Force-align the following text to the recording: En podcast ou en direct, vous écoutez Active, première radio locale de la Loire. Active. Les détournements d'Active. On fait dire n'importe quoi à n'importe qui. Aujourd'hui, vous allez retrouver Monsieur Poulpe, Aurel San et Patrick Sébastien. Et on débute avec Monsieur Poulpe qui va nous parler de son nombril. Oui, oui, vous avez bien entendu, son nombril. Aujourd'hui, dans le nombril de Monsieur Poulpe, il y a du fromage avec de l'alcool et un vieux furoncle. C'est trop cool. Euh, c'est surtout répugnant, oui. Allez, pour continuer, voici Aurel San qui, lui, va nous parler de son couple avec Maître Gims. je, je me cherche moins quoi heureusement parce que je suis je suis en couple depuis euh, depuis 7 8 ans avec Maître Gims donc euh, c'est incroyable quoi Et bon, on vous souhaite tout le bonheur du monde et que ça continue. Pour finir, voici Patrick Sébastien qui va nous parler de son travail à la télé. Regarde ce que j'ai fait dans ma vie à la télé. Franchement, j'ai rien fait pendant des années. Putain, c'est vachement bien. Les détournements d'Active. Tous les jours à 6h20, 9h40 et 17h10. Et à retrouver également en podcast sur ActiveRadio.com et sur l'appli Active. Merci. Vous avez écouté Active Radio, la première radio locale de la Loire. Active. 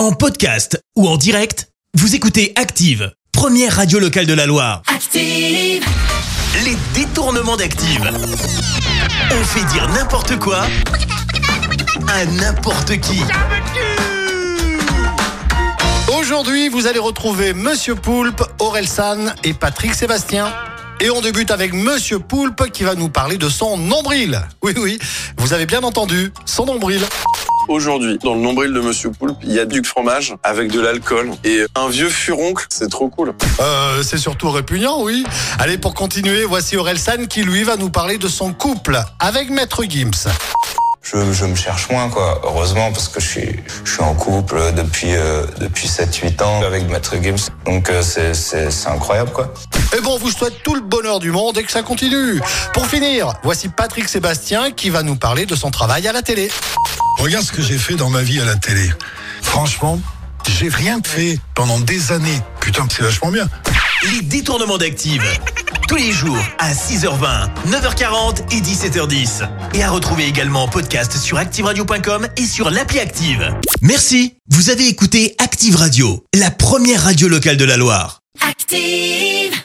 En 0.00 0.12
podcast 0.12 0.82
ou 0.96 1.06
en 1.06 1.18
direct, 1.18 1.68
vous 1.92 2.14
écoutez 2.14 2.54
Active, 2.56 3.12
première 3.32 3.76
radio 3.76 3.98
locale 3.98 4.24
de 4.24 4.32
la 4.32 4.46
Loire. 4.46 4.80
Active. 4.86 5.84
Les 6.64 6.74
détournements 6.94 7.58
d'Active. 7.58 8.10
On 9.30 9.44
fait 9.44 9.64
dire 9.66 9.86
n'importe 9.90 10.38
quoi 10.38 10.62
à 12.08 12.24
n'importe 12.24 12.98
qui. 13.00 13.20
Aujourd'hui, 16.18 16.70
vous 16.70 16.86
allez 16.86 16.98
retrouver 16.98 17.52
Monsieur 17.52 17.94
Poulpe, 17.94 18.42
Aurel 18.58 18.88
San 18.88 19.34
et 19.44 19.52
Patrick 19.52 19.92
Sébastien. 19.92 20.50
Et 21.02 21.10
on 21.10 21.20
débute 21.20 21.50
avec 21.50 21.74
Monsieur 21.74 22.20
Poulpe 22.20 22.70
qui 22.72 22.84
va 22.84 22.94
nous 22.94 23.10
parler 23.10 23.36
de 23.36 23.50
son 23.50 23.76
nombril. 23.76 24.40
Oui, 24.62 24.72
oui, 24.78 24.98
vous 25.36 25.52
avez 25.52 25.66
bien 25.66 25.82
entendu, 25.82 26.32
son 26.46 26.64
nombril. 26.64 27.02
Aujourd'hui, 27.70 28.18
dans 28.18 28.34
le 28.34 28.40
nombril 28.40 28.72
de 28.72 28.80
Monsieur 28.80 29.10
Poulpe, 29.10 29.36
il 29.44 29.52
y 29.52 29.60
a 29.60 29.64
du 29.64 29.84
fromage 29.84 30.34
avec 30.42 30.72
de 30.72 30.80
l'alcool 30.80 31.30
et 31.44 31.66
un 31.76 31.88
vieux 31.88 32.08
furoncle. 32.08 32.66
C'est 32.68 32.90
trop 32.90 33.08
cool. 33.08 33.32
Euh, 33.60 34.02
c'est 34.02 34.18
surtout 34.18 34.50
répugnant, 34.50 35.04
oui. 35.04 35.22
Allez, 35.60 35.78
pour 35.78 35.94
continuer, 35.94 36.42
voici 36.42 36.76
Aurel 36.76 36.98
San 36.98 37.28
qui, 37.28 37.44
lui, 37.44 37.62
va 37.62 37.76
nous 37.76 37.88
parler 37.88 38.18
de 38.18 38.26
son 38.26 38.52
couple 38.52 38.98
avec 39.20 39.50
Maître 39.50 39.84
Gims. 39.84 40.10
je, 41.00 41.32
je 41.32 41.44
me 41.44 41.54
cherche 41.54 41.88
moins 41.90 42.08
quoi 42.08 42.40
heureusement 42.42 42.90
parce 42.90 43.06
que 43.06 43.20
je 43.20 43.26
suis 43.28 43.60
je 43.84 43.92
suis 43.92 44.02
en 44.02 44.14
couple 44.14 44.60
depuis 44.76 45.14
euh, 45.14 45.44
depuis 45.60 45.86
7 45.86 46.14
8 46.14 46.42
ans 46.42 46.62
avec 46.62 46.88
Maître 46.90 47.14
Gims 47.22 47.50
donc 47.64 47.88
euh, 47.88 48.02
c'est 48.02 48.86
incroyable 48.88 49.30
quoi 49.30 49.54
Et 49.96 50.00
bon, 50.00 50.14
on 50.14 50.18
vous 50.18 50.30
souhaite 50.30 50.62
tout 50.62 50.74
le 50.74 50.80
bonheur 50.80 51.18
du 51.18 51.30
monde 51.32 51.58
et 51.58 51.64
que 51.64 51.72
ça 51.72 51.82
continue. 51.82 52.40
Pour 52.72 52.86
finir, 52.86 53.32
voici 53.42 53.68
Patrick 53.68 54.08
Sébastien 54.08 54.70
qui 54.70 54.88
va 54.88 55.02
nous 55.02 55.16
parler 55.16 55.46
de 55.46 55.56
son 55.56 55.70
travail 55.70 56.06
à 56.06 56.12
la 56.12 56.22
télé. 56.22 56.48
Regarde 57.18 57.44
ce 57.44 57.52
que 57.52 57.62
j'ai 57.62 57.76
fait 57.76 57.94
dans 57.94 58.08
ma 58.08 58.22
vie 58.22 58.40
à 58.40 58.44
la 58.44 58.54
télé. 58.54 58.88
Franchement, 59.42 60.00
j'ai 60.48 60.68
rien 60.68 61.00
fait 61.04 61.38
pendant 61.54 61.80
des 61.80 62.12
années. 62.12 62.40
Putain, 62.60 62.86
c'est 62.88 63.02
vachement 63.02 63.30
bien. 63.30 63.48
Les 64.12 64.22
détournements 64.22 64.78
d'Active. 64.78 65.24
Tous 65.88 65.96
les 65.96 66.12
jours 66.12 66.38
à 66.58 66.72
6h20, 66.72 67.48
9h40 67.66 68.52
et 68.52 68.60
17h10. 68.60 69.48
Et 69.74 69.82
à 69.82 69.90
retrouver 69.90 70.24
également 70.26 70.62
en 70.62 70.68
podcast 70.68 71.16
sur 71.16 71.36
ActiveRadio.com 71.36 72.28
et 72.36 72.46
sur 72.46 72.70
l'appli 72.70 73.00
Active. 73.00 73.52
Merci. 73.82 74.36
Vous 74.48 74.70
avez 74.70 74.86
écouté 74.86 75.34
Active 75.38 75.74
Radio, 75.74 76.24
la 76.32 76.52
première 76.52 77.02
radio 77.02 77.26
locale 77.26 77.56
de 77.56 77.64
la 77.64 77.76
Loire. 77.76 78.20
Active. 78.48 79.59